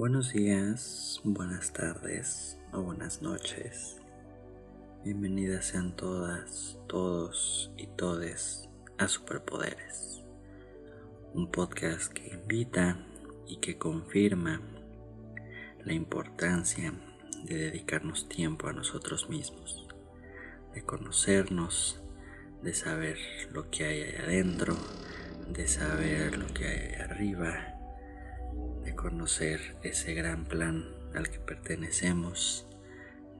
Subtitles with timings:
[0.00, 3.98] Buenos días, buenas tardes o buenas noches.
[5.04, 10.22] Bienvenidas sean todas, todos y todes a Superpoderes,
[11.34, 12.96] un podcast que invita
[13.46, 14.62] y que confirma
[15.84, 16.94] la importancia
[17.44, 19.86] de dedicarnos tiempo a nosotros mismos,
[20.72, 22.00] de conocernos,
[22.62, 23.18] de saber
[23.52, 24.74] lo que hay ahí adentro,
[25.52, 27.79] de saber lo que hay arriba
[28.90, 32.66] de conocer ese gran plan al que pertenecemos,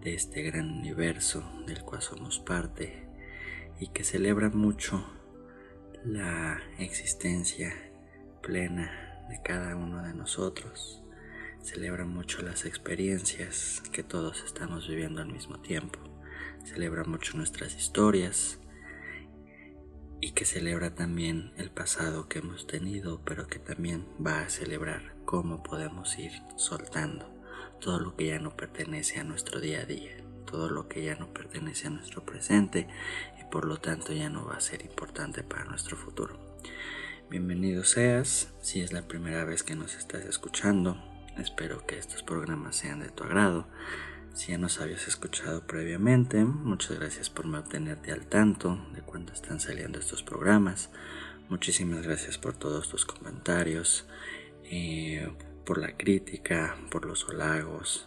[0.01, 3.09] de este gran universo del cual somos parte
[3.81, 5.05] y que celebra mucho
[6.05, 7.75] la existencia
[8.41, 11.03] plena de cada uno de nosotros.
[11.65, 15.99] Celebra mucho las experiencias que todos estamos viviendo al mismo tiempo.
[16.65, 18.61] Celebra mucho nuestras historias
[20.21, 25.20] y que celebra también el pasado que hemos tenido, pero que también va a celebrar
[25.31, 27.25] cómo podemos ir soltando
[27.81, 30.11] todo lo que ya no pertenece a nuestro día a día,
[30.45, 32.89] todo lo que ya no pertenece a nuestro presente
[33.41, 36.37] y por lo tanto ya no va a ser importante para nuestro futuro.
[37.31, 41.01] Bienvenido seas, si es la primera vez que nos estás escuchando,
[41.39, 43.69] espero que estos programas sean de tu agrado.
[44.35, 49.61] Si ya nos habías escuchado previamente, muchas gracias por mantenerte al tanto de cuando están
[49.61, 50.91] saliendo estos programas.
[51.49, 54.07] Muchísimas gracias por todos tus comentarios
[54.71, 55.29] eh,
[55.65, 58.07] por la crítica, por los halagos,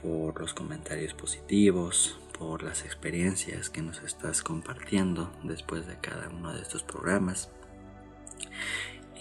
[0.00, 6.54] por los comentarios positivos, por las experiencias que nos estás compartiendo después de cada uno
[6.54, 7.50] de estos programas.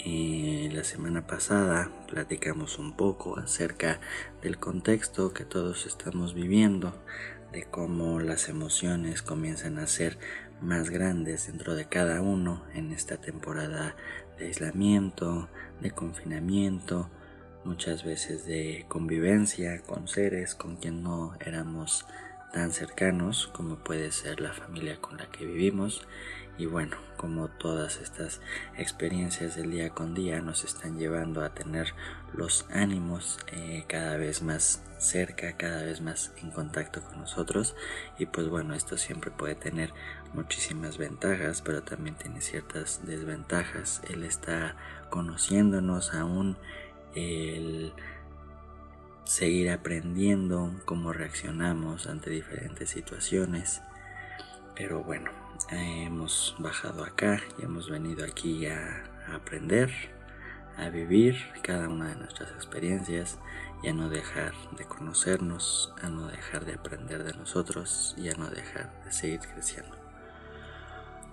[0.06, 4.00] Eh, la semana pasada platicamos un poco acerca
[4.44, 6.94] del contexto que todos estamos viviendo,
[7.52, 10.20] de cómo las emociones comienzan a ser
[10.62, 13.96] más grandes dentro de cada uno en esta temporada
[14.38, 15.50] de aislamiento,
[15.82, 17.10] de confinamiento,
[17.64, 22.06] muchas veces de convivencia con seres con quien no éramos
[22.54, 26.08] tan cercanos como puede ser la familia con la que vivimos.
[26.58, 28.42] Y bueno, como todas estas
[28.78, 31.94] experiencias del día con día nos están llevando a tener
[32.34, 37.76] los ánimos eh, cada vez más cerca, cada vez más en contacto con nosotros.
[38.18, 39.94] Y pues bueno, esto siempre puede tener
[40.38, 44.02] muchísimas ventajas, pero también tiene ciertas desventajas.
[44.10, 44.76] Él está
[45.10, 46.58] conociéndonos aún,
[47.16, 47.92] el
[49.26, 53.82] seguir aprendiendo cómo reaccionamos ante diferentes situaciones.
[54.76, 55.32] Pero bueno,
[55.72, 59.92] hemos bajado acá y hemos venido aquí a, aprender,
[60.78, 63.40] a vivir cada una de nuestras experiencias
[63.84, 68.36] y a no dejar de conocernos, a no dejar de aprender de nosotros y a
[68.36, 69.97] no dejar de seguir creciendo.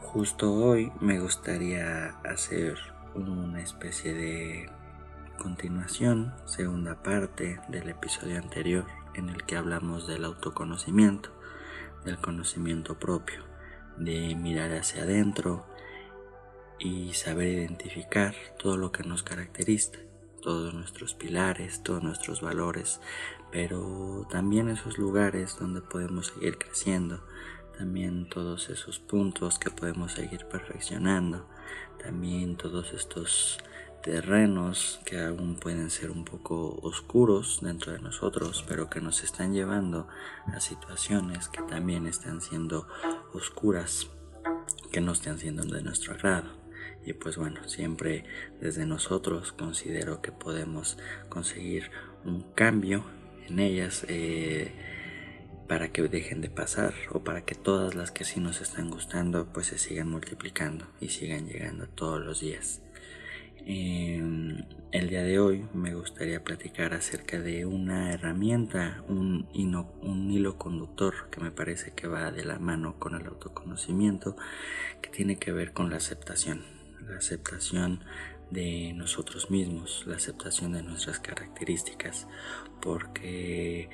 [0.04, 2.78] Justo hoy me gustaría hacer
[3.14, 4.70] una especie de
[5.38, 11.30] continuación, segunda parte del episodio anterior en el que hablamos del autoconocimiento,
[12.04, 13.42] del conocimiento propio,
[13.96, 15.66] de mirar hacia adentro
[16.78, 19.98] y saber identificar todo lo que nos caracteriza,
[20.40, 23.00] todos nuestros pilares, todos nuestros valores,
[23.50, 27.24] pero también esos lugares donde podemos seguir creciendo,
[27.78, 31.48] también todos esos puntos que podemos seguir perfeccionando,
[32.02, 33.58] también todos estos
[34.02, 39.54] terrenos que aún pueden ser un poco oscuros dentro de nosotros, pero que nos están
[39.54, 40.06] llevando
[40.46, 42.86] a situaciones que también están siendo
[43.32, 44.08] oscuras,
[44.92, 46.50] que no están siendo de nuestro agrado.
[47.06, 48.24] Y pues bueno, siempre
[48.60, 50.98] desde nosotros considero que podemos
[51.30, 51.90] conseguir
[52.24, 53.04] un cambio
[53.48, 54.04] en ellas.
[54.08, 54.93] Eh,
[55.68, 59.46] para que dejen de pasar o para que todas las que sí nos están gustando
[59.52, 62.82] pues se sigan multiplicando y sigan llegando todos los días.
[63.66, 69.48] Em, el día de hoy me gustaría platicar acerca de una herramienta, un,
[70.02, 74.36] un hilo conductor que me parece que va de la mano con el autoconocimiento,
[75.00, 76.62] que tiene que ver con la aceptación,
[77.08, 78.04] la aceptación
[78.50, 82.28] de nosotros mismos, la aceptación de nuestras características,
[82.82, 83.88] porque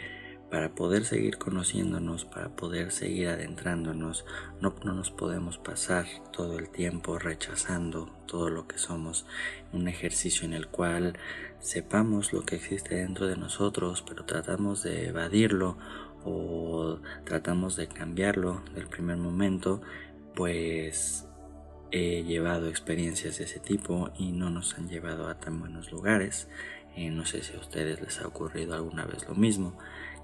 [0.50, 4.26] para poder seguir conociéndonos, para poder seguir adentrándonos,
[4.61, 9.26] no, nos podemos pasar todo el tiempo rechazando todo lo que somos,
[9.73, 11.17] un ejercicio en el cual
[11.61, 15.79] sepamos lo que existe dentro de nosotros, pero tratamos de evadirlo
[16.25, 19.81] o tratamos de cambiarlo del primer momento,
[20.35, 21.26] pues
[21.93, 26.49] he llevado experiencias de ese tipo y no nos han llevado a tan buenos lugares.
[26.97, 29.76] Eh, no sé si a ustedes les ha ocurrido alguna vez lo mismo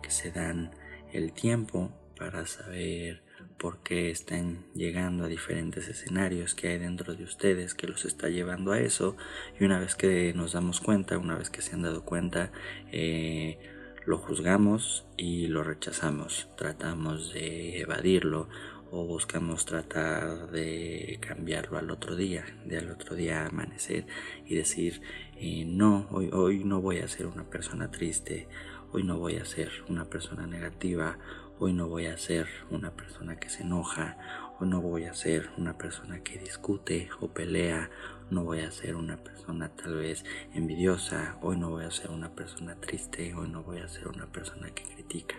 [0.02, 0.70] que se dan
[1.12, 3.22] el tiempo para saber
[3.58, 8.28] por qué están llegando a diferentes escenarios que hay dentro de ustedes que los está
[8.28, 9.16] llevando a eso.
[9.58, 12.52] Y una vez que nos damos cuenta, una vez que se han dado cuenta,
[12.92, 13.58] eh,
[14.04, 18.48] lo juzgamos y lo rechazamos, tratamos de evadirlo
[18.90, 24.06] o buscamos tratar de cambiarlo al otro día, de al otro día amanecer
[24.44, 25.02] y decir,
[25.36, 28.48] eh, no, hoy, hoy no voy a ser una persona triste,
[28.96, 31.18] hoy no voy a ser una persona negativa,
[31.58, 34.16] hoy no voy a ser una persona que se enoja,
[34.58, 37.90] hoy no voy a ser una persona que discute o pelea,
[38.30, 42.34] no voy a ser una persona tal vez envidiosa, hoy no voy a ser una
[42.34, 45.36] persona triste, hoy no voy a ser una persona que critica.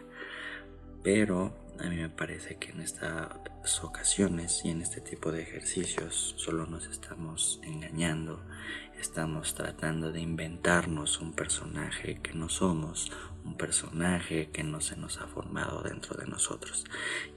[1.07, 3.29] Pero a mí me parece que en estas
[3.81, 8.43] ocasiones y en este tipo de ejercicios solo nos estamos engañando,
[8.99, 13.09] estamos tratando de inventarnos un personaje que no somos,
[13.45, 16.83] un personaje que no se nos ha formado dentro de nosotros.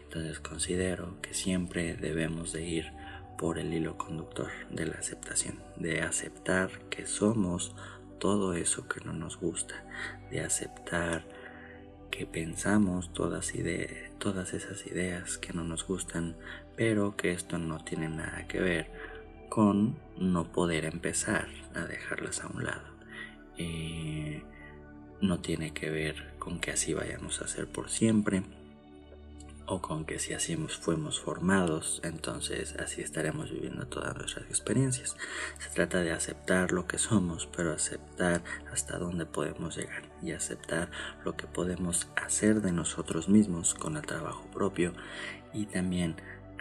[0.02, 2.92] Entonces considero que siempre debemos de ir
[3.38, 7.76] por el hilo conductor de la aceptación, de aceptar que somos
[8.18, 9.84] todo eso que no nos gusta,
[10.28, 11.24] de aceptar
[12.10, 13.52] que pensamos todas,
[14.18, 16.36] todas esas ideas que no nos gustan,
[16.76, 18.90] pero que esto no tiene nada que ver
[19.48, 22.88] con no poder empezar a dejarlas a un lado.
[23.58, 24.42] Eh,
[25.20, 28.42] no tiene que ver con que así vayamos a ser por siempre
[29.66, 35.16] o con que si así fuimos formados, entonces así estaremos viviendo todas nuestras experiencias.
[35.58, 38.42] Se trata de aceptar lo que somos, pero aceptar
[38.72, 40.90] hasta dónde podemos llegar y aceptar
[41.24, 44.92] lo que podemos hacer de nosotros mismos con el trabajo propio
[45.52, 46.16] y también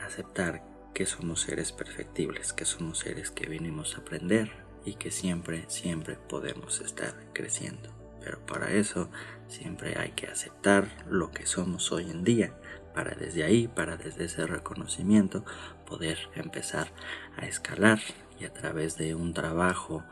[0.05, 0.63] aceptar
[0.93, 4.51] que somos seres perfectibles, que somos seres que vinimos a aprender
[4.85, 7.89] y que siempre, siempre podemos estar creciendo.
[8.21, 9.09] Pero para eso
[9.47, 12.53] siempre hay que aceptar lo que somos hoy en día
[12.93, 15.45] para desde ahí, para desde ese reconocimiento,
[15.85, 16.91] poder empezar
[17.37, 17.99] a escalar
[18.39, 20.03] y a través de un trabajo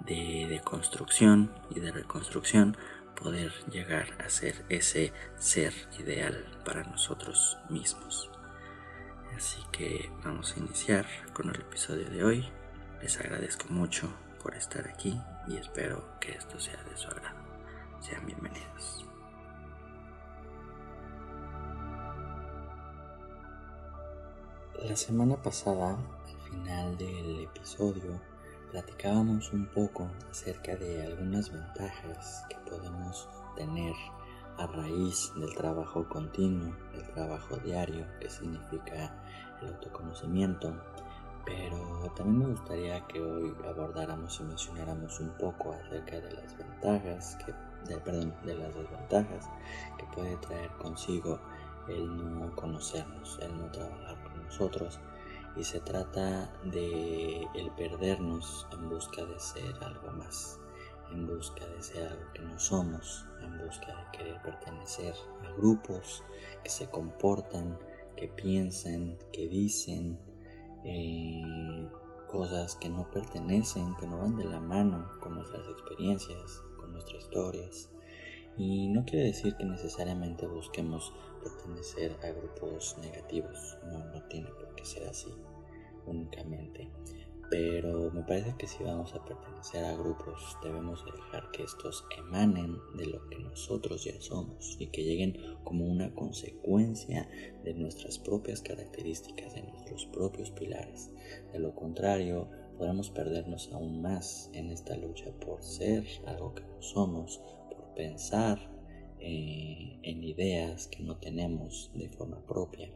[0.00, 2.76] de, construcción y de reconstrucción
[3.24, 8.30] poder llegar a ser ese ser ideal para nosotros mismos.
[9.34, 12.52] Así que vamos a iniciar con el episodio de hoy.
[13.00, 14.12] Les agradezco mucho
[14.42, 15.18] por estar aquí
[15.48, 17.40] y espero que esto sea de su agrado.
[18.00, 19.06] Sean bienvenidos.
[24.86, 28.20] La semana pasada, al final del episodio,
[28.74, 33.94] platicábamos un poco acerca de algunas ventajas que podemos tener
[34.58, 39.14] a raíz del trabajo continuo, del trabajo diario, que significa
[39.62, 40.74] el autoconocimiento.
[41.44, 47.38] Pero también me gustaría que hoy abordáramos y mencionáramos un poco acerca de las ventajas,
[47.46, 47.54] que,
[48.00, 49.48] perdón, de las desventajas
[49.96, 51.38] que puede traer consigo
[51.86, 54.98] el no conocernos, el no trabajar con nosotros
[55.56, 60.58] y se trata de el perdernos en busca de ser algo más,
[61.12, 65.14] en busca de ser algo que no somos, en busca de querer pertenecer
[65.44, 66.24] a grupos
[66.62, 67.78] que se comportan,
[68.16, 70.18] que piensan, que dicen
[70.84, 71.88] eh,
[72.28, 77.22] cosas que no pertenecen, que no van de la mano con nuestras experiencias, con nuestras
[77.22, 77.90] historias.
[78.56, 81.12] Y no quiere decir que necesariamente busquemos
[81.44, 85.32] pertenecer a grupos negativos, no, no tiene por qué ser así
[86.06, 86.90] únicamente.
[87.50, 92.78] Pero me parece que si vamos a pertenecer a grupos debemos dejar que estos emanen
[92.96, 97.28] de lo que nosotros ya somos y que lleguen como una consecuencia
[97.62, 101.10] de nuestras propias características, de nuestros propios pilares.
[101.52, 106.82] De lo contrario, podremos perdernos aún más en esta lucha por ser algo que no
[106.82, 107.40] somos,
[107.70, 108.58] por pensar
[109.20, 109.98] eh,
[110.34, 112.90] ideas que no tenemos de forma propia.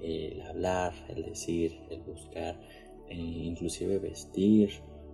[0.00, 2.58] El hablar, el decir, el buscar,
[3.08, 4.70] eh, inclusive vestir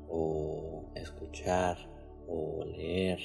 [0.09, 1.77] o escuchar
[2.29, 3.19] o leer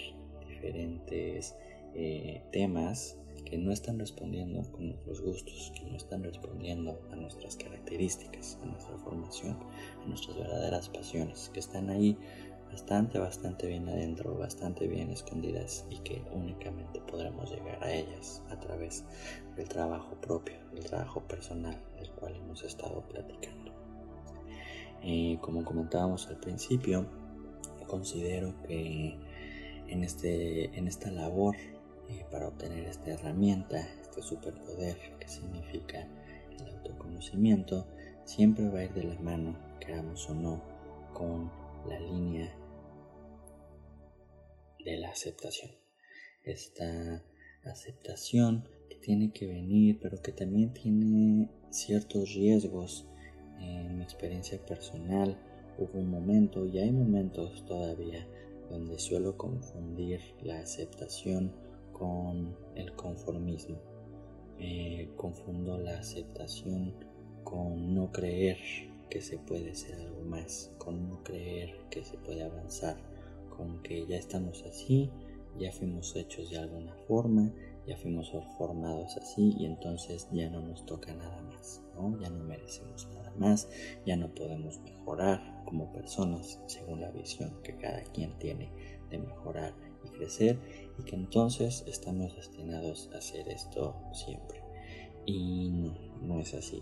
[0.48, 1.56] diferentes
[1.96, 7.56] eh, temas que no están respondiendo con nuestros gustos, que no están respondiendo a nuestras
[7.56, 9.58] características, a nuestra formación,
[10.04, 12.18] a nuestras verdaderas pasiones, que están ahí
[12.72, 18.60] bastante, bastante bien adentro, bastante bien escondidas y que únicamente podremos llegar a ellas a
[18.60, 19.04] través
[19.56, 23.74] del trabajo propio, del trabajo personal del cual hemos estado platicando.
[25.02, 27.06] Eh, como comentábamos al principio,
[27.88, 29.18] considero que
[29.88, 31.56] en, este, en esta labor
[32.10, 36.08] eh, para obtener esta herramienta, este superpoder que significa
[36.60, 37.86] el autoconocimiento,
[38.26, 40.62] siempre va a ir de la mano, queramos o no,
[41.14, 41.52] con
[41.88, 42.50] la línea
[44.84, 45.72] de la aceptación.
[46.44, 47.24] Esta
[47.64, 53.08] aceptación que tiene que venir, pero que también tiene ciertos riesgos.
[53.60, 55.38] En mi experiencia personal
[55.78, 58.28] hubo un momento y hay momentos todavía
[58.70, 61.52] donde suelo confundir la aceptación
[61.92, 63.78] con el conformismo.
[64.60, 66.94] Eh, confundo la aceptación
[67.44, 68.58] con no creer
[69.10, 72.98] que se puede ser algo más, con no creer que se puede avanzar,
[73.60, 75.12] con que ya estamos así,
[75.60, 77.52] ya fuimos hechos de alguna forma,
[77.86, 82.18] ya fuimos formados así y entonces ya no nos toca nada más, ¿no?
[82.22, 83.68] ya no merecemos nada más,
[84.06, 88.72] ya no podemos mejorar como personas según la visión que cada quien tiene
[89.10, 89.74] de mejorar
[90.06, 90.58] y crecer
[90.98, 94.64] y que entonces estamos destinados a hacer esto siempre.
[95.26, 96.82] Y no, no es así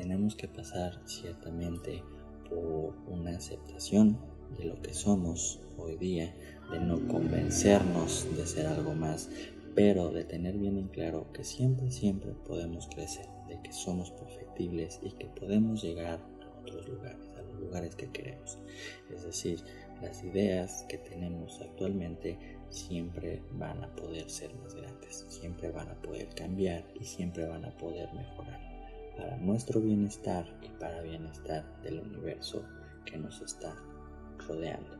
[0.00, 2.02] tenemos que pasar ciertamente
[2.48, 4.18] por una aceptación
[4.58, 6.34] de lo que somos hoy día,
[6.70, 9.28] de no convencernos de ser algo más,
[9.74, 15.00] pero de tener bien en claro que siempre, siempre podemos crecer, de que somos perfectibles
[15.02, 18.58] y que podemos llegar a otros lugares, a los lugares que queremos.
[19.14, 19.60] Es decir,
[20.02, 22.38] las ideas que tenemos actualmente
[22.70, 27.64] siempre van a poder ser más grandes, siempre van a poder cambiar y siempre van
[27.64, 28.60] a poder mejorar
[29.16, 32.64] para nuestro bienestar y para bienestar del universo
[33.04, 33.74] que nos está
[34.46, 34.96] rodeando.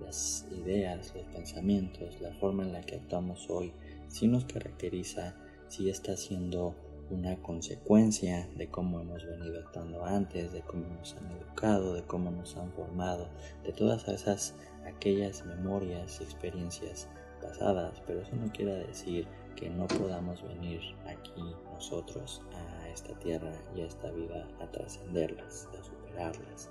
[0.00, 3.72] Las ideas, los pensamientos, la forma en la que actuamos hoy,
[4.08, 5.36] si nos caracteriza,
[5.68, 6.74] si está siendo
[7.10, 12.30] una consecuencia de cómo hemos venido actuando antes, de cómo nos han educado, de cómo
[12.30, 13.28] nos han formado,
[13.64, 14.54] de todas esas
[14.86, 17.08] aquellas memorias y experiencias
[17.40, 23.52] pasadas, pero eso no quiere decir que no podamos venir aquí nosotros a esta tierra
[23.76, 26.70] y a esta vida a trascenderlas, a superarlas,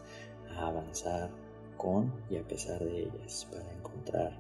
[0.56, 1.30] a avanzar
[1.78, 4.32] con y a pesar de ellas para encontrar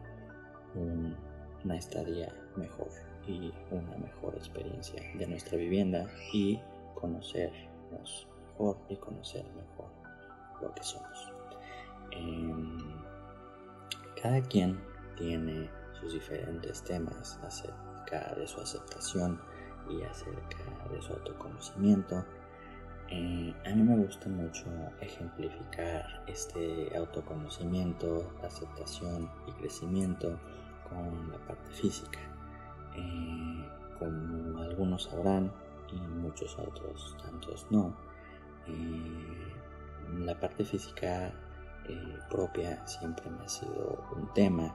[0.75, 2.89] una estadía mejor
[3.27, 6.59] y una mejor experiencia de nuestra vivienda y
[6.95, 9.89] conocernos mejor y conocer mejor
[10.61, 11.33] lo que somos.
[12.11, 12.77] Em,
[14.21, 14.79] cada quien
[15.17, 15.69] tiene
[15.99, 19.39] sus diferentes temas acerca de su aceptación
[19.89, 20.57] y acerca
[20.91, 22.23] de su autoconocimiento.
[23.13, 24.65] Eh, a mí me gusta mucho
[25.01, 30.39] ejemplificar este autoconocimiento, aceptación y crecimiento
[30.87, 32.19] con la parte física.
[32.95, 33.65] Eh,
[33.99, 35.51] como algunos sabrán
[35.91, 37.93] y muchos otros tantos no,
[38.67, 41.33] eh, la parte física
[42.29, 44.73] propia siempre me ha sido un tema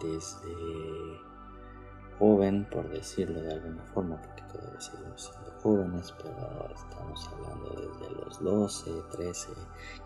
[0.00, 0.54] desde
[2.22, 8.14] joven, por decirlo de alguna forma, porque todavía seguimos siendo jóvenes, pero estamos hablando desde
[8.14, 9.48] los 12, 13,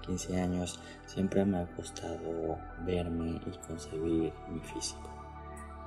[0.01, 2.57] 15 años, siempre me ha costado
[2.87, 5.11] verme y concebir mi físico,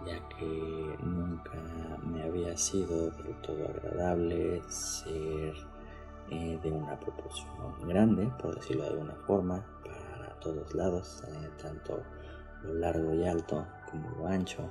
[0.06, 1.58] ya que nunca
[2.04, 5.56] me había sido del todo agradable ser
[6.30, 12.04] eh, de una proporción grande, por decirlo de alguna forma, para todos lados, eh, tanto
[12.62, 14.70] lo largo y alto como lo ancho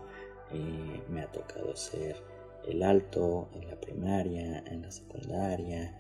[0.53, 2.23] eh, me ha tocado ser
[2.67, 5.95] el alto en la primaria, en la secundaria,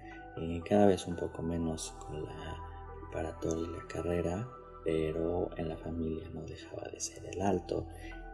[0.64, 2.57] cada vez un poco menos con la
[3.00, 4.49] preparatoria y la carrera,
[4.85, 7.87] pero en la familia no dejaba de ser el alto.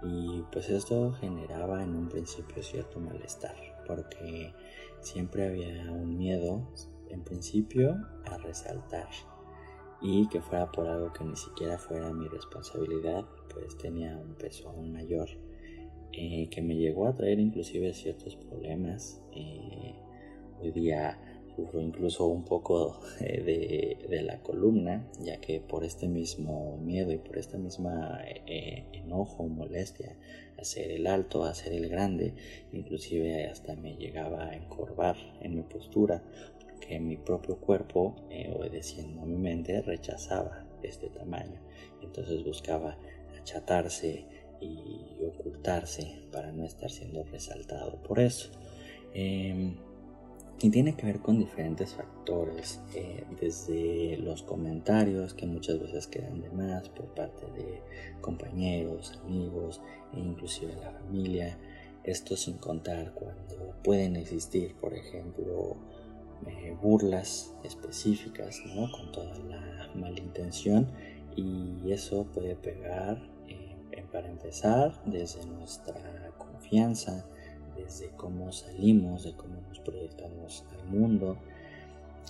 [0.02, 3.56] Y pues esto generaba en un principio cierto malestar
[3.87, 4.52] porque
[5.00, 6.68] siempre había un miedo
[7.09, 9.09] en principio a resaltar.
[10.02, 14.68] Y que fuera por algo que ni siquiera fuera mi responsabilidad pues tenía un peso
[14.68, 15.28] aún mayor
[16.16, 19.21] eh, que me llegó a traer inclusive ciertos problemas.
[19.33, 19.94] Eh,
[20.61, 21.18] hoy día
[21.56, 27.18] sufro incluso un poco eh, de, la columna, ya que por este mismo miedo y
[27.18, 30.16] por esta misma enojo, molestia,
[30.56, 32.35] hacer el alto, hacer el grande,
[32.73, 36.23] inclusive hasta me llegaba a encorvar en mi postura,
[36.61, 38.14] porque mi propio cuerpo,
[38.54, 41.61] obedeciendo a mi mente, rechazaba este tamaño.
[42.02, 42.97] Entonces buscaba
[43.37, 44.26] achatarse,
[44.64, 48.50] y ocultarse para no estar siendo resaltado por eso.
[49.12, 49.76] Em,
[50.61, 56.40] y tiene que ver con diferentes factores, eh, desde los comentarios que muchas veces quedan
[56.40, 57.83] de más por parte de
[58.21, 59.80] compañeros, amigos
[60.14, 61.59] e inclusive la familia.
[62.04, 65.76] Esto sin contar cuando pueden existir, por ejemplo,
[66.47, 68.90] eh, burlas específicas, ¿no?
[68.92, 70.87] con toda la malintención
[71.37, 73.21] y eso puede pegar
[74.14, 75.97] para empezar, desde nuestra
[76.38, 77.26] confianza,
[77.76, 81.37] desde cómo salimos, de cómo nos proyectamos al mundo.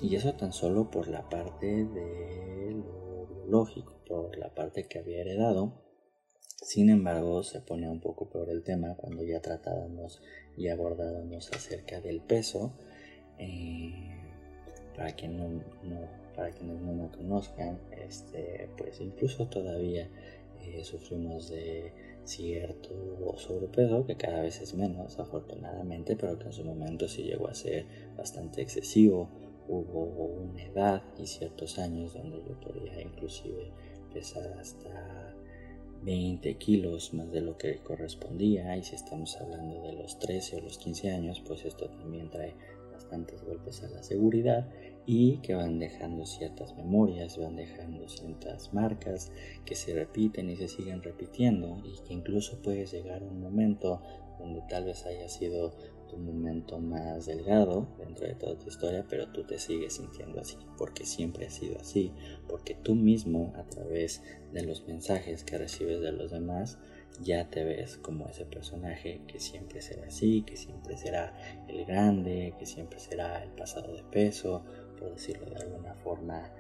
[0.01, 5.21] Y eso tan solo por la parte de lo biológico, por la parte que había
[5.21, 5.75] heredado.
[6.57, 10.23] Sin embargo, se pone un poco peor el tema cuando ya tratábamos
[10.57, 12.73] y abordábamos acerca del peso.
[13.39, 14.09] Eh,
[14.97, 15.61] para, quien no,
[16.35, 20.09] para quienes no me conozcan, este, pues incluso todavía
[20.67, 21.93] eh, sufrimos de
[22.25, 27.49] cierto sobrepeso, que cada vez es menos afortunadamente, pero que en su momento sí llegó
[27.49, 29.29] a ser bastante excesivo.
[29.67, 33.73] Hubo una edad y ciertos años donde yo podía inclusive
[34.13, 35.35] pesar hasta
[36.05, 40.61] 20 kilos más de lo que correspondía y si estamos hablando de los 13 o
[40.61, 42.55] los 15 años pues esto también trae
[42.93, 44.69] bastantes golpes a la seguridad
[45.07, 49.33] y que van dejando ciertas memorias, van dejando ciertas marcas
[49.65, 54.01] que se repiten y se siguen repitiendo y que incluso puede llegar un momento
[54.39, 55.75] donde tal vez haya sido
[56.09, 60.57] tu momento más delgado dentro de toda tu historia, pero tú te sigues sintiendo así,
[60.77, 62.13] porque siempre ha sido así,
[62.49, 66.79] porque tú mismo a través de los mensajes que recibes de los demás,
[67.21, 71.33] ya te ves como ese personaje que siempre será así, que siempre será
[71.69, 74.65] el grande, que siempre será el pasado de peso,
[75.05, 76.51] por decirlo de alguna forma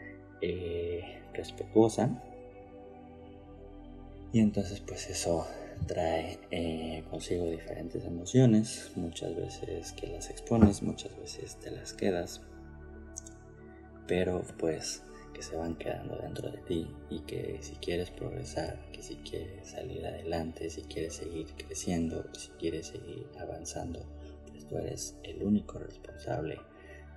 [0.42, 2.10] eh, respetuosa.
[4.32, 5.46] Y entonces pues eso
[5.86, 12.40] trae eh, consigo diferentes emociones, muchas veces que las expones, muchas veces te las quedas,
[14.06, 19.02] pero pues que se van quedando dentro de ti y que si quieres progresar, que
[19.02, 24.04] si quieres salir adelante, si quieres seguir creciendo, si quieres seguir avanzando,
[24.48, 26.58] pues tú eres el único responsable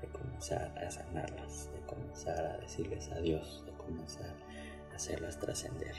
[0.01, 4.33] de comenzar a sanarlas, de comenzar a decirles adiós, de comenzar
[4.91, 5.95] a hacerlas trascender.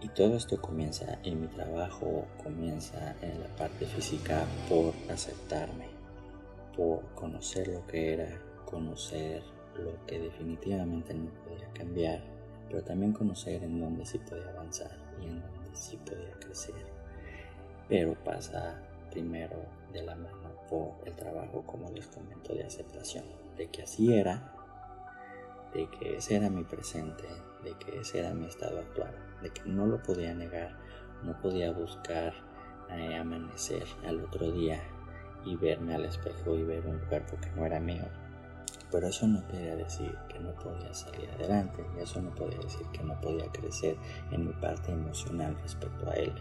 [0.00, 5.88] Y todo esto comienza y mi trabajo comienza en la parte física por aceptarme,
[6.76, 8.28] por conocer lo que era,
[8.66, 9.42] conocer
[9.76, 12.20] lo que definitivamente no podía cambiar,
[12.68, 16.86] pero también conocer en dónde sí podía avanzar y en dónde sí podía crecer.
[17.88, 18.80] Pero pasa
[19.10, 19.56] primero
[19.92, 23.24] de la mano por el trabajo, como les comento, de aceptación,
[23.56, 24.52] de que así era,
[25.72, 27.24] de que ese era mi presente,
[27.62, 30.76] de que ese era mi estado actual, de que no lo podía negar,
[31.22, 32.32] no podía buscar
[32.90, 34.80] eh, amanecer al otro día
[35.44, 38.04] y verme al espejo y ver un cuerpo que no era mío,
[38.90, 42.86] pero eso no quería decir que no podía salir adelante, y eso no podía decir
[42.92, 43.96] que no podía crecer
[44.30, 46.32] en mi parte emocional respecto a él.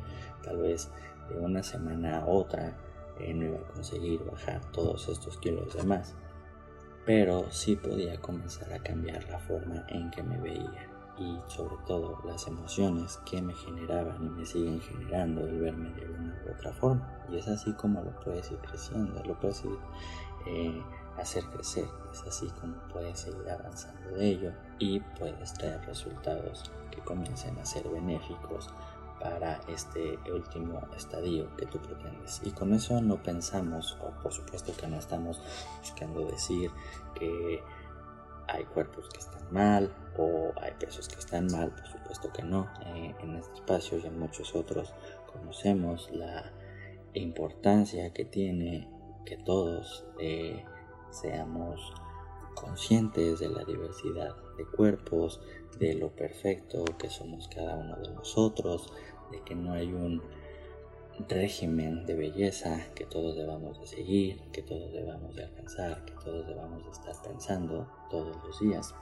[0.43, 0.89] Tal vez
[1.29, 2.75] de una semana a otra
[3.19, 6.13] eh, no iba a conseguir bajar todos estos kilos de más,
[7.06, 12.19] pero sí podía comenzar a cambiar la forma en que me veía y sobre todo
[12.26, 16.73] las emociones que me generaban y me siguen generando el verme de una u otra
[16.73, 17.26] forma.
[17.30, 19.78] Y es así como lo puedes ir creciendo, lo puedes ir
[20.47, 20.82] eh,
[21.17, 21.86] hacer crecer.
[22.12, 27.65] Es así como puedes seguir avanzando de ello y puedes traer resultados que comiencen a
[27.65, 28.69] ser benéficos
[29.23, 32.41] para este último estadio que tú pretendes.
[32.43, 35.41] Y con eso no pensamos, o por supuesto que no estamos
[35.79, 36.69] buscando decir
[37.15, 37.63] que
[38.49, 42.69] hay cuerpos que están mal o hay pesos que están mal, por supuesto que no.
[42.86, 44.93] Eh, en este espacio y en muchos otros
[45.31, 46.51] conocemos la
[47.13, 48.89] importancia que tiene
[49.25, 50.65] que todos eh,
[51.12, 51.93] seamos
[52.55, 55.41] conscientes de la diversidad de cuerpos,
[55.79, 58.93] de lo perfecto que somos cada uno de nosotros,
[59.33, 60.21] de que no hay un
[61.27, 66.47] régimen de belleza que todos debamos de seguir, que todos debamos de alcanzar, que todos
[66.47, 68.93] debamos de estar pensando todos los días.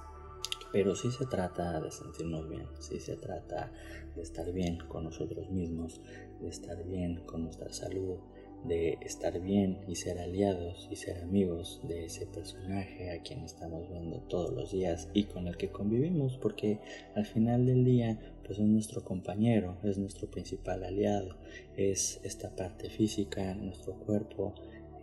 [0.71, 3.71] Pero sí se trata de sentirnos bien, sí se trata
[4.15, 5.99] de estar bien con nosotros mismos,
[6.39, 8.19] de estar bien con nuestra salud,
[8.63, 13.89] de estar bien y ser aliados y ser amigos de ese personaje a quien estamos
[13.89, 16.79] viendo todos los días y con el que convivimos porque
[17.15, 18.19] al final del día
[18.51, 21.37] pues es nuestro compañero, es nuestro principal aliado,
[21.77, 24.55] es esta parte física, nuestro cuerpo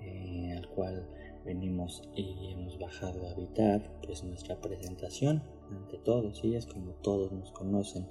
[0.02, 1.08] eh, al cual
[1.46, 7.32] venimos y hemos bajado a habitar pues nuestra presentación ante todos y es como todos
[7.32, 8.06] nos conocen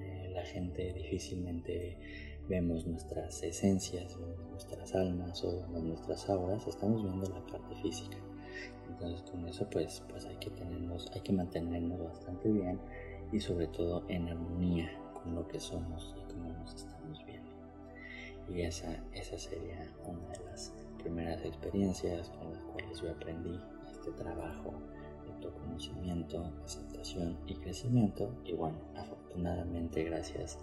[0.00, 1.98] eh, la gente difícilmente
[2.48, 4.16] vemos nuestras esencias,
[4.48, 8.16] nuestras almas o nuestras auras, estamos viendo la parte física.
[8.88, 12.80] Entonces con eso pues, pues hay, que tenernos, hay que mantenernos bastante bien
[13.32, 17.50] y sobre todo en armonía con lo que somos y cómo nos estamos viendo.
[18.48, 23.58] Y esa, esa sería una de las primeras experiencias con las cuales yo aprendí
[23.92, 24.74] este trabajo
[25.24, 28.34] de autoconocimiento, aceptación y crecimiento.
[28.44, 30.58] Y bueno, afortunadamente gracias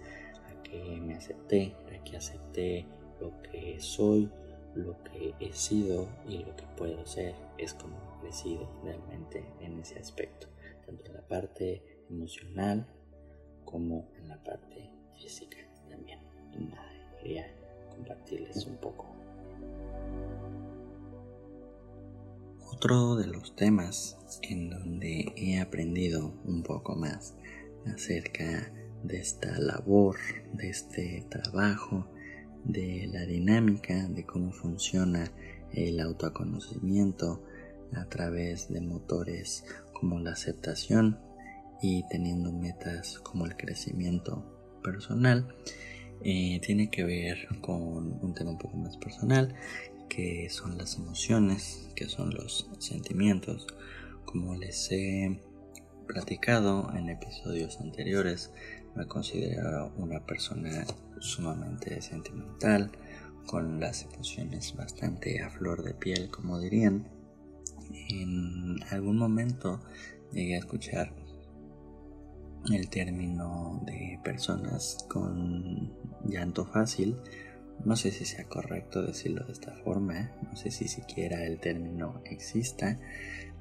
[0.68, 2.86] que me acepté, a que acepté
[3.20, 4.30] lo que soy,
[4.74, 9.78] lo que he sido y lo que puedo ser, es como he crecido realmente en
[9.78, 10.46] ese aspecto,
[10.86, 12.86] tanto en la parte emocional
[13.64, 16.20] como en la parte física también.
[16.58, 16.90] Nada,
[17.20, 17.46] quería
[17.90, 19.06] compartirles un poco.
[22.72, 27.34] Otro de los temas en donde he aprendido un poco más
[27.86, 30.16] acerca de esta labor,
[30.52, 32.06] de este trabajo,
[32.64, 35.32] de la dinámica, de cómo funciona
[35.72, 37.42] el autoconocimiento
[37.94, 41.18] a través de motores como la aceptación
[41.80, 44.44] y teniendo metas como el crecimiento
[44.82, 45.54] personal,
[46.22, 49.54] eh, tiene que ver con un tema un poco más personal
[50.08, 53.66] que son las emociones, que son los sentimientos.
[54.24, 55.40] Como les he
[56.06, 58.50] platicado en episodios anteriores,
[58.94, 60.84] me considero una persona
[61.20, 62.90] sumamente sentimental,
[63.46, 67.08] con las emociones bastante a flor de piel, como dirían.
[68.10, 69.80] En algún momento
[70.32, 71.14] llegué a escuchar
[72.74, 75.92] el término de personas con
[76.24, 77.16] llanto fácil
[77.84, 82.20] no sé si sea correcto decirlo de esta forma, no sé si siquiera el término
[82.24, 82.98] exista,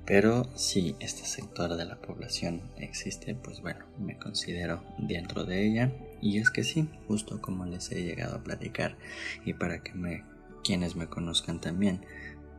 [0.05, 5.91] pero si este sector de la población existe, pues bueno, me considero dentro de ella.
[6.21, 8.97] Y es que sí, justo como les he llegado a platicar
[9.45, 10.23] y para que me,
[10.63, 12.01] quienes me conozcan también,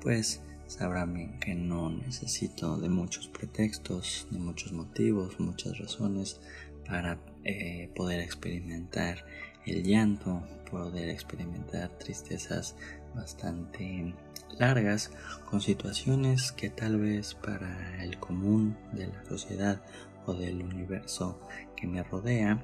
[0.00, 6.40] pues sabrán que no necesito de muchos pretextos, de muchos motivos, muchas razones
[6.87, 9.24] para eh, poder experimentar
[9.66, 12.76] el llanto, poder experimentar tristezas
[13.14, 14.14] bastante
[14.59, 15.11] largas
[15.48, 19.83] con situaciones que tal vez para el común de la sociedad
[20.26, 21.40] o del universo
[21.76, 22.62] que me rodea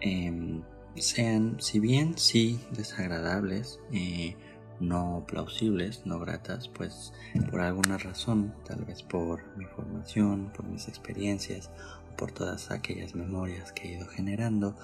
[0.00, 0.62] em,
[0.96, 4.36] sean, si bien sí desagradables, eh,
[4.80, 7.12] no plausibles, no gratas, pues
[7.50, 11.70] por alguna razón, tal vez por mi formación, por mis experiencias
[12.16, 14.76] por todas aquellas memorias que he ido generando,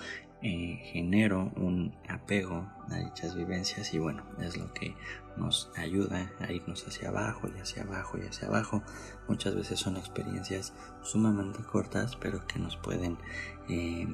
[0.42, 4.94] eh, genero un apego a dichas vivencias y bueno, es lo que
[5.36, 8.82] nos ayuda a irnos hacia abajo y hacia abajo y hacia abajo.
[9.28, 13.18] Muchas veces son experiencias sumamente cortas pero que nos pueden
[13.68, 14.06] eh,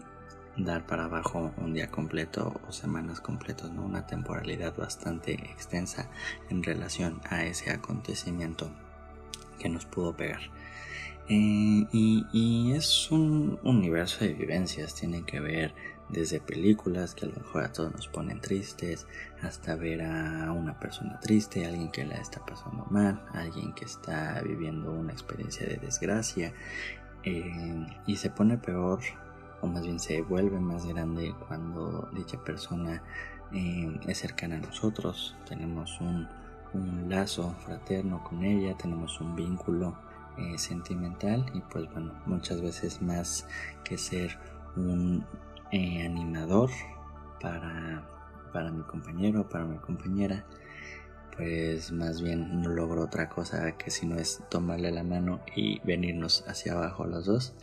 [0.56, 3.84] dar para abajo un día completo o semanas completos, ¿no?
[3.84, 6.08] una temporalidad bastante extensa
[6.50, 8.70] en relación a ese acontecimiento
[9.58, 10.40] que nos pudo pegar.
[11.28, 15.72] Eh, y, es un universo de vivencias, tienen que ver
[16.08, 19.06] desde películas que a lo mejor a todos nos ponen tristes,
[19.40, 24.42] hasta ver a una persona triste, alguien que la está pasando mal, alguien que está
[24.44, 26.52] viviendo una experiencia de desgracia
[27.24, 29.00] eh, y se pone peor
[29.62, 33.02] o más bien se vuelve más grande cuando dicha persona
[33.52, 36.28] eh, es cercana a nosotros, tenemos un,
[37.08, 39.94] lazo fraterno con ella, tenemos un vínculo
[40.38, 43.46] eh, sentimental y pues bueno, muchas veces más
[43.84, 44.38] que ser
[44.74, 45.22] un
[45.70, 46.70] eh, animador
[47.42, 48.08] para,
[48.54, 50.46] para mi compañero, para mi compañera,
[51.36, 55.78] pues más bien no logro otra cosa que si no es tomarle la mano y
[55.80, 57.54] venirnos hacia abajo los dos.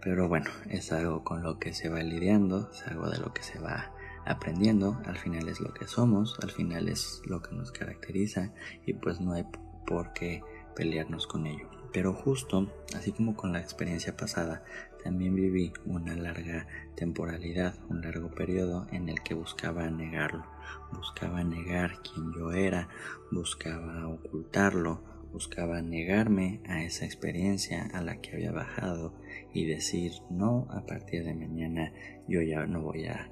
[0.00, 3.42] Pero bueno, es algo con lo que se va lidiando, es algo de lo que
[3.42, 3.92] se va
[4.24, 8.52] aprendiendo, al final es lo que somos, al final es lo que nos caracteriza
[8.86, 9.44] y pues no hay
[9.86, 10.42] por qué
[10.76, 11.68] pelearnos con ello.
[11.92, 14.62] Pero justo, así como con la experiencia pasada,
[15.02, 20.44] también viví una larga temporalidad, un largo periodo en el que buscaba negarlo,
[20.92, 22.88] buscaba negar quién yo era,
[23.30, 25.00] buscaba ocultarlo,
[25.32, 29.14] buscaba negarme a esa experiencia a la que había bajado
[29.52, 31.92] y decir no, a partir de mañana
[32.26, 33.30] yo ya no voy a,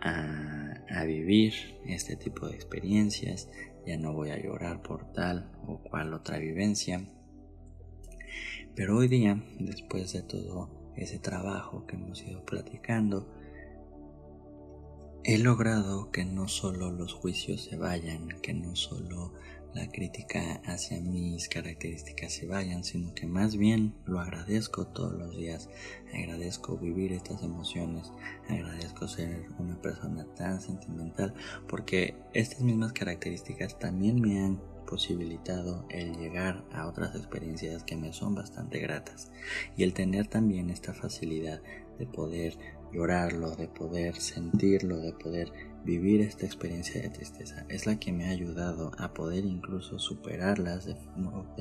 [0.00, 1.52] a, vivir
[1.86, 3.48] este tipo de experiencias,
[3.86, 7.06] ya no voy a llorar por tal o cual otra vivencia.
[8.74, 13.32] Pero hoy día, después de todo ese trabajo que hemos ido platicando,
[15.24, 19.32] he logrado que no solo los juicios se vayan, que no solo
[19.74, 25.36] la crítica hacia mis características se vayan, sino que más bien lo agradezco todos los
[25.36, 25.68] días,
[26.14, 28.12] agradezco vivir estas emociones,
[28.48, 31.34] agradezco ser una persona tan sentimental,
[31.68, 38.12] porque estas mismas características también me han posibilitado el llegar a otras experiencias que me
[38.12, 39.32] son bastante gratas.
[39.76, 41.60] Y el tener también esta facilidad
[41.98, 42.56] de poder
[42.94, 45.52] llorarlo, de poder sentirlo, de poder
[45.84, 50.86] vivir esta experiencia de tristeza es la que me ha ayudado a poder incluso superarlas
[50.86, 50.96] de,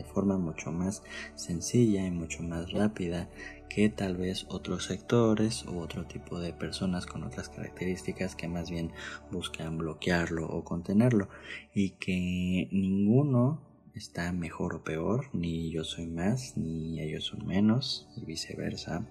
[0.06, 1.04] forma mucho más
[1.36, 3.30] sencilla y mucho más rápida
[3.70, 8.70] que tal vez otros sectores u otro tipo de personas con otras características que más
[8.70, 8.92] bien
[9.32, 11.28] buscan bloquearlo o contenerlo.
[11.74, 13.62] Y que ninguno
[13.96, 19.08] está mejor o peor, ni yo soy más, ni ellos son menos y viceversa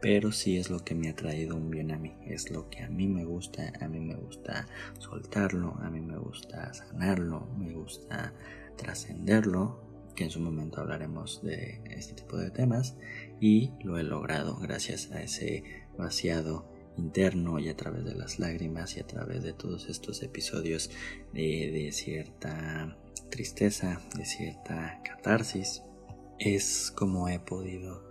[0.00, 2.82] pero sí es lo que me ha traído un bien a mí, es lo que
[2.82, 4.66] a mí me gusta, a mí me gusta
[4.98, 8.32] soltarlo, a mí me gusta sanarlo, me gusta
[8.76, 9.80] trascenderlo
[10.14, 12.96] que en su momento hablaremos de este tipo de temas
[13.40, 15.62] y lo he logrado gracias a ese
[15.96, 20.90] vaciado interno y a través de las lágrimas y a través de todos estos episodios
[21.32, 22.96] de, cierta
[23.30, 25.82] tristeza, de cierta catarsis,
[26.38, 28.05] es como he podido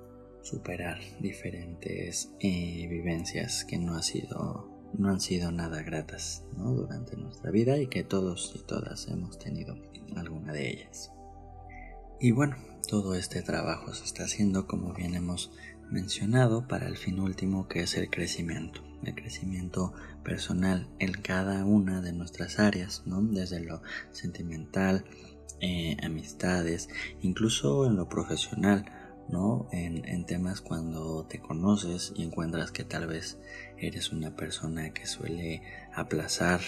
[0.46, 7.50] superar diferentes eh, vivencias que no, ha sido, no han sido nada gratas durante nuestra
[7.50, 9.76] vida y que todos y todas hemos tenido
[10.16, 11.12] alguna de ellas.
[12.20, 12.56] Y bueno,
[12.88, 15.52] todo este trabajo se está haciendo como bien hemos
[15.90, 22.02] mencionado para el fin último que es el crecimiento, el crecimiento personal en cada una
[22.02, 23.22] de nuestras áreas, ¿no?
[23.22, 23.82] desde lo
[24.12, 25.06] sentimental,
[25.60, 26.90] eh, amistades,
[27.22, 28.86] incluso en lo profesional,
[29.30, 29.68] ¿no?
[29.72, 33.38] En, en, temas cuando te conoces y encuentras que tal vez
[33.78, 35.62] eres una persona que suele
[35.94, 36.62] aplazar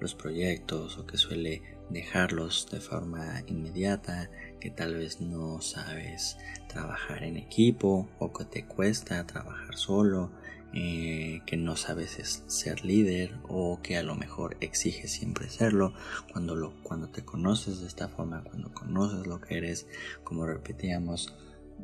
[0.00, 7.22] los proyectos o que suele dejarlos de forma inmediata, que tal vez no sabes trabajar
[7.24, 10.30] en equipo o que te cuesta trabajar solo,
[10.72, 15.94] eh, que no sabes ser líder o que a lo mejor exiges siempre serlo
[16.32, 19.86] cuando, lo, cuando te conoces de esta forma, cuando conoces lo que eres,
[20.24, 21.32] como repetíamos,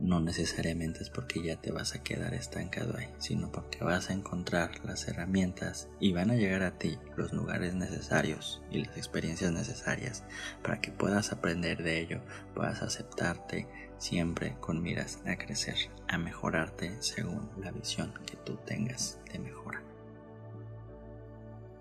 [0.00, 4.14] no necesariamente es porque ya te vas a quedar estancado ahí, sino porque vas a
[4.14, 9.52] encontrar las herramientas y van a llegar a ti los lugares necesarios y las experiencias
[9.52, 10.24] necesarias
[10.62, 12.20] para que puedas aprender de ello,
[12.54, 13.66] puedas aceptarte
[13.98, 15.76] siempre con miras a crecer,
[16.08, 19.82] a mejorarte según la visión que tú tengas de mejora.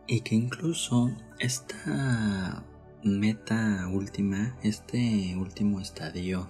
[0.05, 2.63] Y que incluso esta
[3.03, 6.49] meta última, este último estadio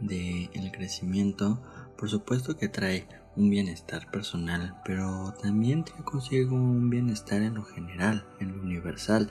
[0.00, 1.60] del crecimiento,
[1.96, 7.64] por supuesto que trae un bienestar personal, pero también trae consigo un bienestar en lo
[7.64, 9.30] general, en lo universal,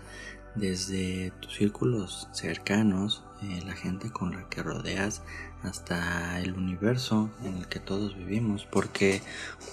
[0.55, 5.21] desde tus círculos cercanos, eh, la gente con la que rodeas,
[5.63, 9.21] hasta el universo en el que todos vivimos, porque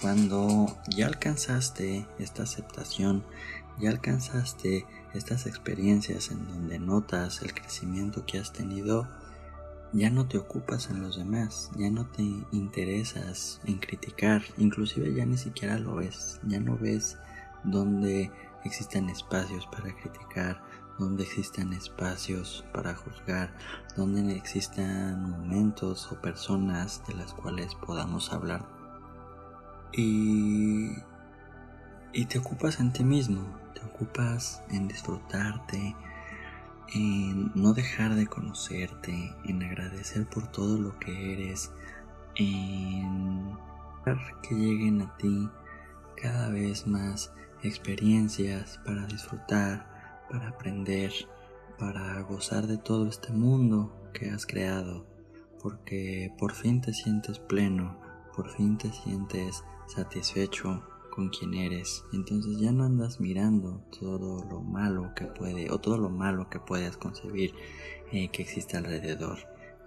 [0.00, 3.24] cuando ya alcanzaste esta aceptación,
[3.78, 9.09] ya alcanzaste estas experiencias en donde notas el crecimiento que has tenido,
[9.96, 15.24] ya no te ocupas en los demás, ya no te interesas en criticar, inclusive ya
[15.24, 17.16] ni siquiera lo ves, ya no ves
[17.64, 18.30] donde
[18.62, 20.62] existen espacios para criticar,
[20.98, 23.56] donde existen espacios para juzgar,
[23.96, 28.66] donde existan momentos o personas de las cuales podamos hablar.
[29.92, 30.90] Y,
[32.12, 33.40] y te ocupas en ti mismo,
[33.72, 35.96] te ocupas en disfrutarte,
[36.94, 41.72] en no dejar de conocerte, en agradecer por todo lo que eres,
[42.37, 43.57] en
[44.42, 45.49] que lleguen a ti
[46.16, 51.12] cada vez más experiencias para disfrutar, para aprender,
[51.79, 55.05] para gozar de todo este mundo que has creado,
[55.61, 57.99] porque por fin te sientes pleno,
[58.35, 60.83] por fin te sientes satisfecho
[61.16, 62.05] con quien eres.
[62.12, 66.61] Entonces ya no andas mirando todo lo malo que puede o todo lo malo que
[66.61, 67.55] puedes concebir
[68.12, 69.38] eh, que existe alrededor,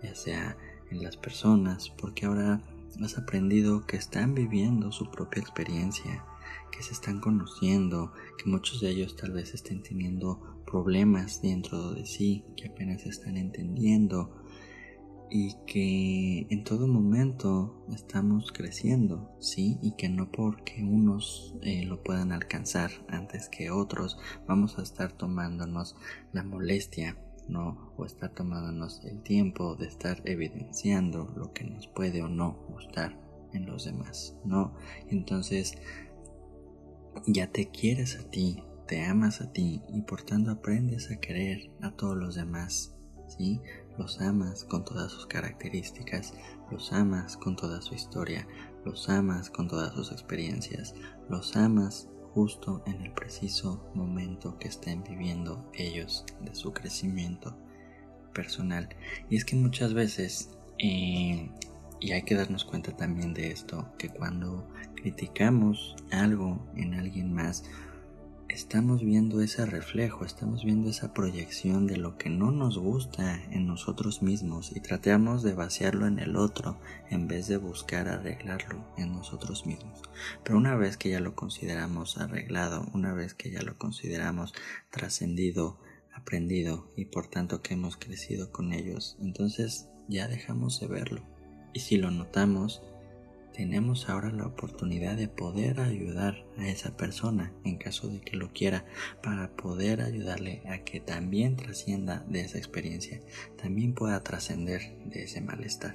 [0.02, 0.58] ya sea
[0.89, 2.62] en las personas, porque ahora
[3.04, 6.26] has aprendido que están viviendo su propia experiencia,
[6.72, 12.08] que se están conociendo, que muchos de ellos tal vez estén teniendo problemas dentro de
[12.08, 14.36] sí, que apenas están entendiendo,
[15.30, 19.78] y que en todo momento estamos creciendo, ¿sí?
[19.82, 25.12] Y que no porque unos eh, lo puedan alcanzar antes que otros, vamos a estar
[25.12, 25.96] tomándonos
[26.34, 27.94] la molestia, ¿no?
[27.98, 33.20] O estar tomándonos el tiempo de estar evidenciando lo que nos puede o no gustar
[33.54, 34.74] en los demás, ¿no?
[35.10, 35.76] Entonces,
[37.28, 41.72] ya te quieres a ti, te amas a ti y por tanto aprendes a querer
[41.82, 42.96] a todos los demás,
[43.28, 43.62] ¿sí?
[44.00, 46.34] Los amas con todas sus características,
[46.72, 48.48] los amas con toda su historia,
[48.86, 50.96] los amas con todas sus experiencias,
[51.28, 57.58] los amas justo en el preciso momento que estén viviendo ellos de su crecimiento
[58.34, 58.88] personal.
[59.30, 61.52] Y es que muchas veces, eh,
[62.00, 67.66] y hay que darnos cuenta también de esto, que cuando criticamos algo en alguien más,
[68.50, 73.68] estamos viendo ese reflejo, estamos viendo esa proyección de lo que no nos gusta en
[73.68, 79.14] nosotros mismos y tratamos de vaciarlo en el otro en vez de buscar arreglarlo en
[79.14, 80.02] nosotros mismos.
[80.44, 84.54] Pero una vez que ya lo consideramos arreglado, una vez que ya lo consideramos
[84.90, 85.80] trascendido,
[86.14, 91.22] aprendido y por tanto que hemos crecido con ellos, entonces ya dejamos de verlo.
[91.74, 92.82] Y si lo notamos,
[93.60, 98.54] tenemos ahora la oportunidad de poder ayudar a esa persona en caso de que lo
[98.54, 98.86] quiera
[99.22, 103.19] para poder ayudarle a que también trascienda de esa experiencia,
[103.62, 105.93] también pueda trascender de ese malestar.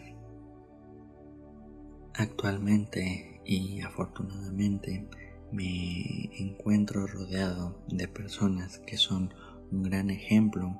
[2.12, 5.08] Actualmente y afortunadamente
[5.50, 9.32] me encuentro rodeado de personas que son
[9.70, 10.78] un gran ejemplo,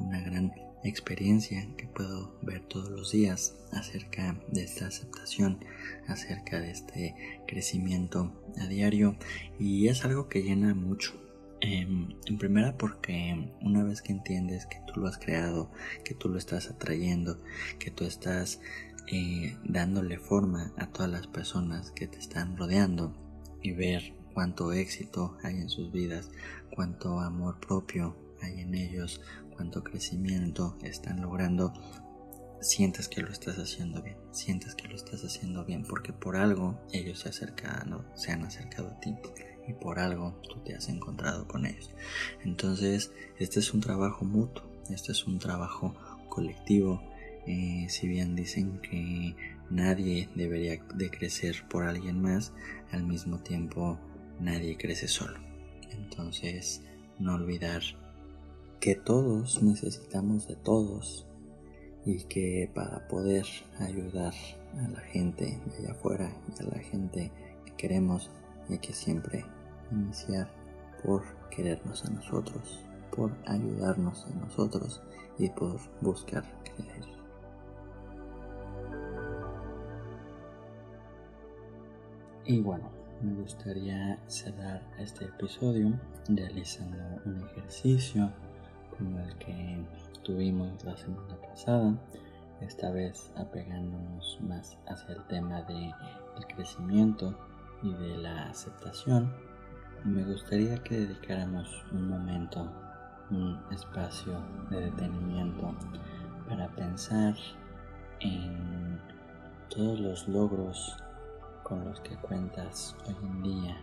[0.00, 0.50] una gran
[0.88, 5.64] experiencia que puedo ver todos los días acerca de esta aceptación,
[6.06, 7.14] acerca de este
[7.46, 9.16] crecimiento a diario
[9.58, 11.14] y es algo que llena mucho.
[11.60, 15.70] Em, en primera porque una vez que entiendes que tú lo has creado,
[16.04, 17.38] que tú lo estás atrayendo,
[17.78, 18.60] que tú estás
[19.06, 23.14] eh, dándole forma a todas las personas que te están rodeando
[23.62, 26.30] y ver cuánto éxito hay en sus vidas,
[26.70, 29.20] cuánto amor propio hay en ellos,
[29.54, 31.72] cuánto crecimiento están logrando,
[32.60, 36.80] sientes que lo estás haciendo bien, sientes que lo estás haciendo bien porque por algo
[36.92, 39.14] ellos se, acercado, se han acercado a ti
[39.68, 41.90] y por algo tú te has encontrado con ellos.
[42.44, 45.94] Entonces, este es un trabajo mutuo, este es un trabajo
[46.28, 47.02] colectivo.
[47.46, 49.36] Eh, si bien dicen que
[49.70, 52.52] nadie debería de crecer por alguien más,
[52.90, 53.98] al mismo tiempo
[54.40, 55.38] nadie crece solo.
[55.90, 56.82] Entonces,
[57.18, 57.82] no olvidar
[58.84, 61.26] que todos necesitamos de todos
[62.04, 63.46] y que para poder
[63.78, 64.34] ayudar
[64.76, 67.32] a la gente de allá afuera y a la gente
[67.64, 68.30] que queremos
[68.68, 69.42] hay que siempre
[69.90, 70.50] iniciar
[71.02, 72.84] por querernos a nosotros,
[73.16, 75.00] por ayudarnos a nosotros
[75.38, 77.06] y por buscar creer.
[82.44, 82.90] Y bueno,
[83.22, 88.30] me gustaría cerrar este episodio realizando un ejercicio
[88.98, 89.84] como el que
[90.22, 91.94] tuvimos la semana pasada,
[92.60, 95.92] esta vez apegándonos más hacia el tema del
[96.54, 97.34] crecimiento
[97.82, 99.32] y de la aceptación.
[100.04, 102.70] Me gustaría que dedicáramos un momento,
[103.30, 104.38] un espacio
[104.70, 105.74] de detenimiento
[106.48, 107.34] para pensar
[108.20, 109.00] en
[109.68, 110.96] todos los logros
[111.62, 113.76] con los que cuentas hoy en día,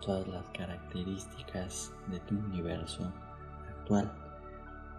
[0.00, 3.12] todas las características de tu universo
[3.68, 4.27] actual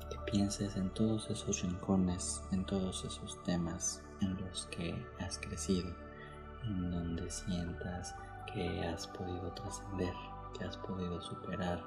[0.10, 5.90] que pienses en todos esos rincones, en todos esos temas en los que has crecido,
[6.64, 8.16] en donde sientas
[8.52, 10.14] que has podido trascender,
[10.58, 11.82] que has podido superar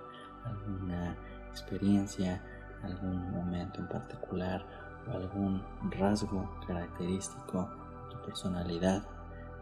[0.44, 1.16] alguna
[1.50, 2.42] experiencia,
[2.82, 4.64] algún momento en particular
[5.08, 7.68] o algún rasgo característico
[8.04, 9.02] de tu personalidad,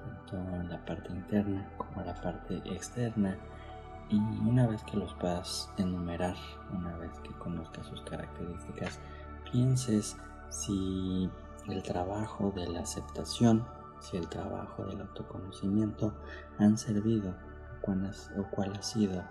[0.05, 3.37] tanto en la parte interna como en la parte externa
[4.11, 6.37] y una vez que los puedas enumerar,
[6.73, 8.99] una vez que conozcas sus características,
[9.51, 10.17] pienses
[10.49, 11.31] si
[11.69, 13.67] el trabajo de la aceptación,
[14.01, 16.15] si el trabajo del autoconocimiento
[16.59, 17.35] han servido
[18.37, 19.25] o cuál ha sido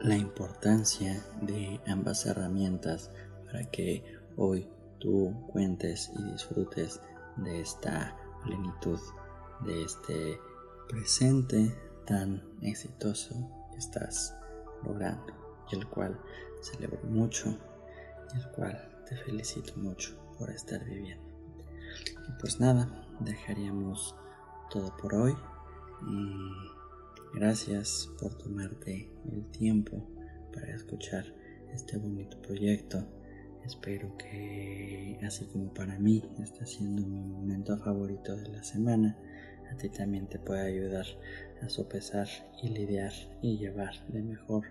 [0.00, 3.10] la importancia de ambas herramientas
[3.46, 4.04] para que
[4.36, 4.68] hoy
[4.98, 7.00] tú cuentes y disfrutes
[7.36, 8.98] de esta plenitud,
[9.64, 10.40] de este
[10.88, 14.34] presente tan exitoso estás
[14.84, 15.32] logrando
[15.70, 16.18] y el cual
[16.60, 17.56] celebro mucho
[18.34, 21.24] y el cual te felicito mucho por estar viviendo.
[22.28, 24.14] Y pues nada, dejaríamos
[24.70, 25.36] todo por hoy
[27.34, 30.02] gracias por tomarte el tiempo
[30.52, 31.24] para escuchar
[31.72, 33.04] este bonito proyecto.
[33.64, 39.16] Espero que así como para mí está siendo mi momento favorito de la semana,
[39.72, 41.06] a ti también te puede ayudar
[41.62, 42.28] a sopesar
[42.62, 44.64] y lidiar y llevar de mejor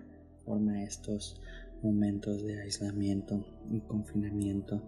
[0.44, 1.40] forma estos
[1.82, 4.82] momentos de aislamiento y confinamiento.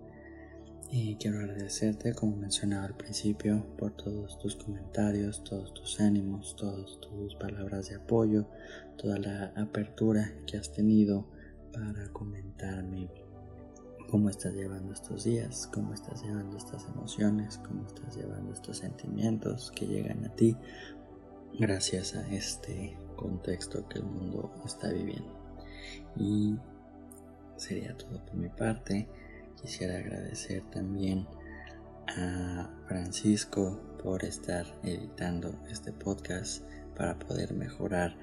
[0.92, 6.98] Y quiero agradecerte, como mencionaba al principio, por todos tus comentarios, todos tus ánimos, todas
[7.00, 8.48] tus palabras de apoyo,
[8.96, 11.28] toda la apertura que has tenido
[11.72, 13.08] para comentarme
[14.10, 19.70] cómo estás llevando estos días, cómo estás llevando estas emociones, cómo estás llevando estos sentimientos
[19.70, 20.56] que llegan a ti
[21.58, 25.32] gracias a este contexto que el mundo está viviendo.
[26.16, 26.56] Y
[27.56, 29.08] sería todo por mi parte.
[29.60, 31.26] Quisiera agradecer también
[32.08, 36.64] a Francisco por estar editando este podcast
[36.96, 38.16] para poder mejorar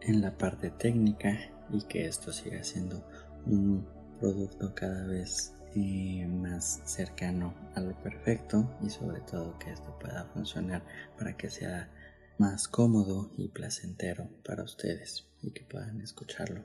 [0.00, 1.38] en la parte técnica
[1.70, 3.04] y que esto siga siendo
[3.44, 3.86] un
[4.22, 10.26] producto cada vez eh, más cercano a lo perfecto y sobre todo que esto pueda
[10.32, 10.84] funcionar
[11.18, 11.90] para que sea
[12.38, 16.62] más cómodo y placentero para ustedes y que puedan escucharlo.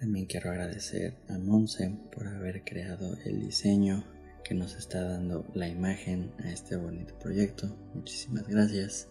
[0.00, 4.02] También quiero agradecer a Monse por haber creado el diseño
[4.42, 7.68] que nos está dando la imagen a este bonito proyecto.
[7.94, 9.08] Muchísimas gracias.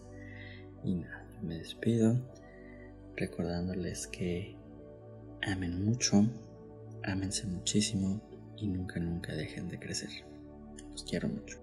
[0.84, 2.20] Y nada, me despido
[3.16, 4.56] recordándoles que
[5.42, 6.26] amen mucho,
[7.04, 8.20] ámense muchísimo
[8.56, 10.10] y nunca, nunca dejen de crecer.
[10.90, 11.59] Los quiero mucho.